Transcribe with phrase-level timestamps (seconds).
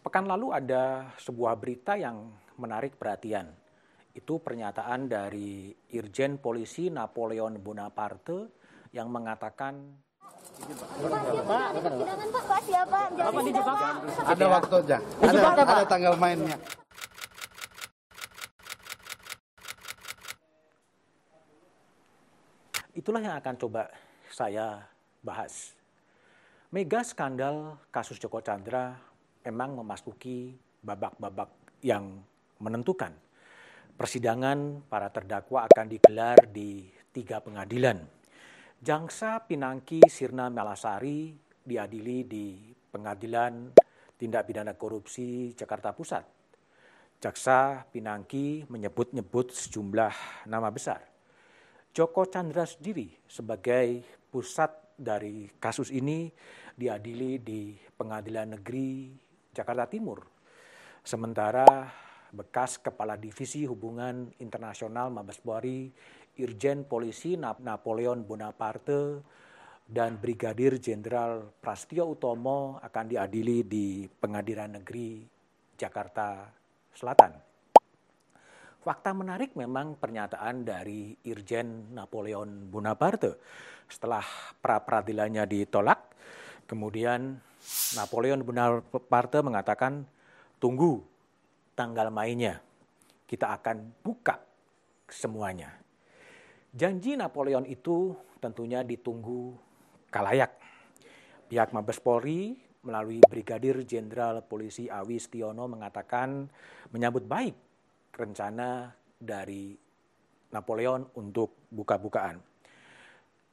[0.00, 3.52] Pekan lalu ada sebuah berita yang menarik perhatian.
[4.16, 8.56] Itu pernyataan dari Irjen Polisi Napoleon Bonaparte
[8.96, 9.76] yang mengatakan
[10.60, 13.00] Pak, silakan Pak, Pak siapa?
[13.12, 13.76] Bapak dijebak.
[14.24, 16.56] Ada waktunya, ada, ada tanggal mainnya.
[22.96, 23.88] Itulah yang akan coba
[24.32, 24.80] saya
[25.20, 25.76] bahas.
[26.72, 29.09] Mega skandal kasus Joko Chandra
[29.44, 31.48] memang memasuki babak-babak
[31.84, 32.20] yang
[32.60, 33.12] menentukan.
[33.96, 38.00] Persidangan para terdakwa akan digelar di tiga pengadilan.
[38.80, 43.68] Jangsa Pinangki Sirna Malasari diadili di Pengadilan
[44.16, 46.24] Tindak Pidana Korupsi Jakarta Pusat.
[47.20, 51.04] Jaksa Pinangki menyebut-nyebut sejumlah nama besar.
[51.92, 54.00] Joko Chandra sendiri sebagai
[54.32, 56.32] pusat dari kasus ini
[56.72, 59.12] diadili di Pengadilan Negeri
[59.50, 60.22] Jakarta Timur.
[61.02, 61.66] Sementara
[62.30, 65.90] bekas Kepala Divisi Hubungan Internasional Mabes Polri
[66.38, 69.20] Irjen Polisi Napoleon Bonaparte
[69.90, 75.26] dan Brigadir Jenderal Prastio Utomo akan diadili di Pengadilan Negeri
[75.74, 76.46] Jakarta
[76.94, 77.34] Selatan.
[78.80, 83.36] Fakta menarik memang pernyataan dari Irjen Napoleon Bonaparte.
[83.90, 84.24] Setelah
[84.62, 86.14] pra peradilannya ditolak,
[86.64, 87.36] kemudian
[87.96, 90.04] Napoleon Bonaparte mengatakan,
[90.60, 91.02] tunggu
[91.76, 92.60] tanggal mainnya,
[93.28, 94.40] kita akan buka
[95.08, 95.74] semuanya.
[96.70, 99.54] Janji Napoleon itu tentunya ditunggu
[100.08, 100.54] kalayak.
[101.50, 102.54] Pihak Mabes Polri
[102.86, 106.46] melalui Brigadir Jenderal Polisi Awi Stiono mengatakan
[106.94, 107.54] menyambut baik
[108.14, 109.74] rencana dari
[110.50, 112.38] Napoleon untuk buka-bukaan.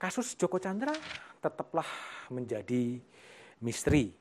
[0.00, 0.94] Kasus Joko Chandra
[1.42, 1.86] tetaplah
[2.32, 2.96] menjadi
[3.60, 4.12] misteri.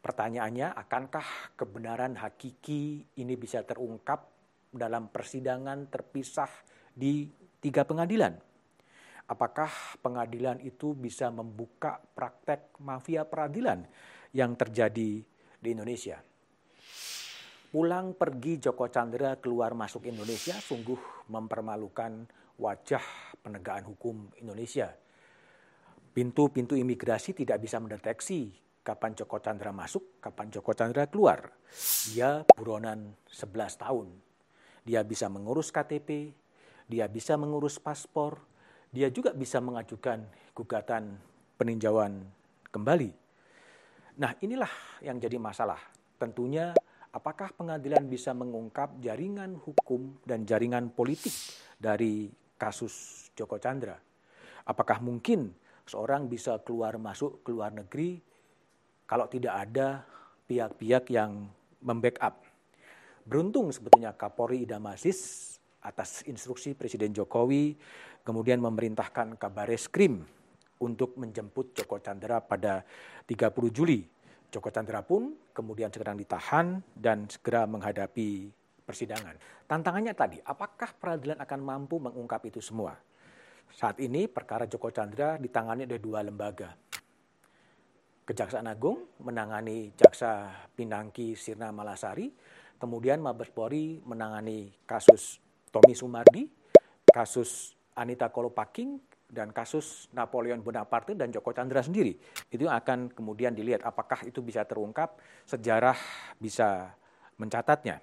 [0.00, 4.24] Pertanyaannya, akankah kebenaran hakiki ini bisa terungkap
[4.72, 6.48] dalam persidangan terpisah
[6.96, 7.28] di
[7.60, 8.32] tiga pengadilan?
[9.28, 9.70] Apakah
[10.02, 13.84] pengadilan itu bisa membuka praktek mafia peradilan
[14.34, 15.22] yang terjadi
[15.60, 16.18] di Indonesia?
[17.70, 22.26] Pulang pergi Joko Chandra keluar masuk Indonesia sungguh mempermalukan
[22.58, 23.04] wajah
[23.38, 24.90] penegakan hukum Indonesia.
[26.10, 28.50] Pintu-pintu imigrasi tidak bisa mendeteksi
[28.82, 31.54] kapan Joko Chandra masuk, kapan Joko Chandra keluar.
[32.10, 34.10] Dia buronan 11 tahun.
[34.82, 36.34] Dia bisa mengurus KTP,
[36.90, 38.42] dia bisa mengurus paspor,
[38.90, 41.14] dia juga bisa mengajukan gugatan
[41.54, 42.26] peninjauan
[42.74, 43.14] kembali.
[44.18, 44.72] Nah inilah
[45.06, 45.78] yang jadi masalah.
[46.18, 46.74] Tentunya
[47.14, 51.32] apakah pengadilan bisa mengungkap jaringan hukum dan jaringan politik
[51.78, 52.26] dari
[52.58, 53.94] kasus Joko Chandra?
[54.66, 55.54] Apakah mungkin
[55.90, 58.22] seorang bisa keluar masuk ke luar negeri
[59.10, 60.06] kalau tidak ada
[60.46, 61.50] pihak-pihak yang
[61.82, 62.46] membackup?
[63.26, 65.50] Beruntung sebetulnya Kapolri Idam Aziz
[65.82, 67.74] atas instruksi Presiden Jokowi
[68.22, 70.22] kemudian memerintahkan Kabar Eskrim
[70.78, 72.86] untuk menjemput Joko Chandra pada
[73.26, 74.00] 30 Juli
[74.50, 78.50] Joko Chandra pun kemudian segera ditahan dan segera menghadapi
[78.82, 79.38] persidangan.
[79.70, 82.98] Tantangannya tadi, apakah peradilan akan mampu mengungkap itu semua?
[83.74, 86.74] Saat ini perkara Joko Chandra ditangani oleh dua lembaga.
[88.26, 92.30] Kejaksaan Agung menangani Jaksa Pinangki Sirna Malasari,
[92.78, 95.42] kemudian Mabes Polri menangani kasus
[95.74, 96.46] Tommy Sumardi,
[97.10, 102.18] kasus Anita Kolopaking, dan kasus Napoleon Bonaparte dan Joko Chandra sendiri.
[102.50, 105.16] Itu akan kemudian dilihat apakah itu bisa terungkap,
[105.46, 105.96] sejarah
[106.36, 106.90] bisa
[107.38, 108.02] mencatatnya.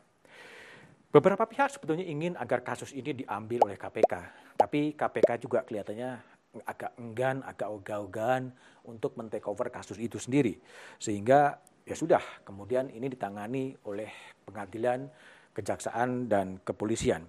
[1.08, 4.14] Beberapa pihak sebetulnya ingin agar kasus ini diambil oleh KPK,
[4.60, 6.20] tapi KPK juga kelihatannya
[6.68, 8.52] agak enggan, agak ogah-ogahan
[8.84, 10.60] untuk men-takeover kasus itu sendiri.
[11.00, 14.12] Sehingga ya sudah, kemudian ini ditangani oleh
[14.44, 15.08] pengadilan,
[15.56, 17.24] kejaksaan, dan kepolisian.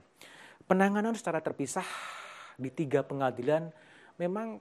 [0.66, 1.86] Penanganan secara terpisah
[2.58, 3.70] di tiga pengadilan
[4.18, 4.58] memang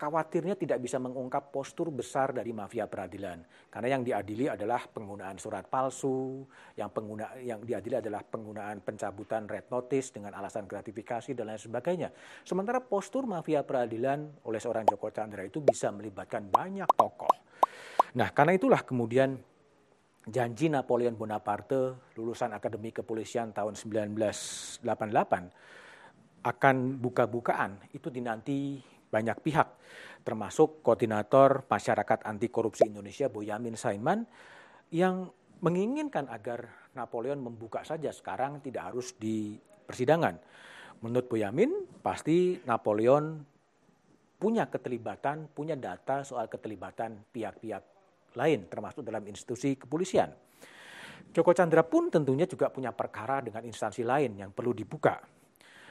[0.00, 5.68] khawatirnya tidak bisa mengungkap postur besar dari mafia peradilan karena yang diadili adalah penggunaan surat
[5.68, 11.60] palsu, yang pengguna yang diadili adalah penggunaan pencabutan red notice dengan alasan gratifikasi dan lain
[11.60, 12.08] sebagainya.
[12.48, 17.36] Sementara postur mafia peradilan oleh seorang Joko Chandra itu bisa melibatkan banyak tokoh.
[18.16, 19.36] Nah, karena itulah kemudian
[20.24, 24.80] janji Napoleon Bonaparte lulusan Akademi Kepolisian tahun 1988
[26.40, 28.80] akan buka-bukaan itu dinanti
[29.10, 29.68] banyak pihak
[30.22, 34.22] termasuk koordinator masyarakat anti korupsi Indonesia Boyamin Saiman
[34.94, 35.28] yang
[35.60, 40.38] menginginkan agar Napoleon membuka saja sekarang tidak harus di persidangan.
[41.00, 43.40] Menurut Boyamin pasti Napoleon
[44.40, 47.84] punya keterlibatan, punya data soal keterlibatan pihak-pihak
[48.36, 50.32] lain, termasuk dalam institusi kepolisian.
[51.30, 55.20] Joko Chandra pun tentunya juga punya perkara dengan instansi lain yang perlu dibuka.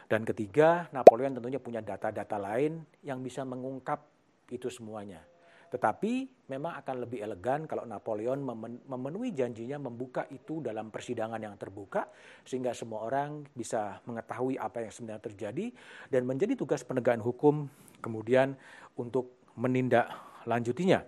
[0.10, 4.02] Dan ketiga, Napoleon tentunya punya data-data lain yang bisa mengungkap
[4.50, 5.22] itu semuanya.
[5.70, 8.42] Tetapi memang akan lebih elegan kalau Napoleon
[8.90, 12.10] memenuhi janjinya membuka itu dalam persidangan yang terbuka
[12.42, 15.66] sehingga semua orang bisa mengetahui apa yang sebenarnya terjadi
[16.10, 17.70] dan menjadi tugas penegakan hukum
[18.02, 18.58] kemudian
[18.98, 21.06] untuk menindaklanjutinya.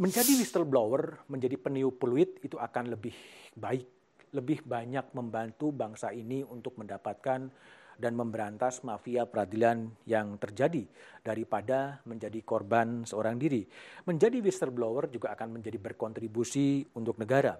[0.00, 3.12] Menjadi whistleblower, menjadi peniup peluit itu akan lebih
[3.52, 3.84] baik,
[4.32, 7.52] lebih banyak membantu bangsa ini untuk mendapatkan
[7.98, 10.86] dan memberantas mafia peradilan yang terjadi
[11.20, 13.66] daripada menjadi korban seorang diri.
[14.06, 17.58] Menjadi whistleblower juga akan menjadi berkontribusi untuk negara.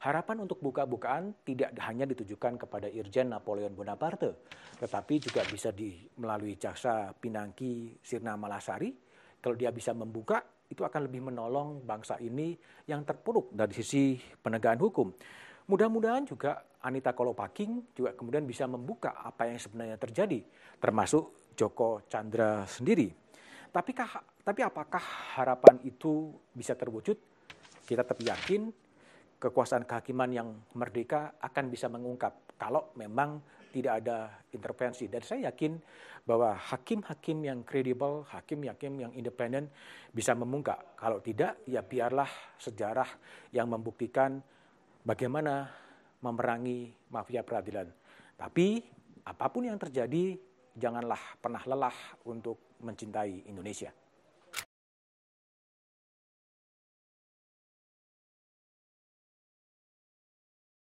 [0.00, 4.36] Harapan untuk buka-bukaan tidak hanya ditujukan kepada Irjen Napoleon Bonaparte,
[4.76, 8.92] tetapi juga bisa di, melalui jaksa Pinangki Sirna Malasari.
[9.40, 12.56] Kalau dia bisa membuka, itu akan lebih menolong bangsa ini
[12.88, 15.08] yang terpuruk dari sisi penegakan hukum.
[15.64, 20.44] Mudah-mudahan juga Anita Kolopaking juga kemudian bisa membuka apa yang sebenarnya terjadi,
[20.76, 23.08] termasuk Joko Chandra sendiri.
[23.72, 25.00] Tapi, kah, tapi apakah
[25.40, 27.16] harapan itu bisa terwujud?
[27.84, 28.68] Kita tetap yakin
[29.40, 33.42] kekuasaan kehakiman yang merdeka akan bisa mengungkap kalau memang
[33.74, 35.10] tidak ada intervensi.
[35.10, 35.74] Dan saya yakin
[36.22, 39.66] bahwa hakim-hakim yang kredibel, hakim-hakim yang independen
[40.14, 40.94] bisa mengungkap.
[40.94, 42.30] Kalau tidak, ya biarlah
[42.62, 43.08] sejarah
[43.50, 44.38] yang membuktikan
[45.04, 45.68] bagaimana
[46.24, 47.86] memerangi mafia peradilan.
[48.34, 48.80] Tapi
[49.28, 50.34] apa pun yang terjadi,
[50.74, 53.92] janganlah pernah lelah untuk mencintai Indonesia.